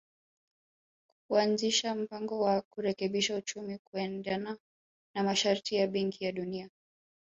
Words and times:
kuanzisha 1.27 1.95
mpango 1.95 2.39
wa 2.39 2.61
kurekebisha 2.61 3.35
uchumi 3.35 3.77
kuendana 3.77 4.57
na 5.15 5.23
masharti 5.23 5.75
ya 5.75 5.87
Benki 5.87 6.25
ya 6.25 6.31
Dunia 6.31 6.69